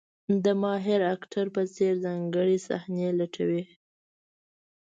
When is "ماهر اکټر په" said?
0.61-1.61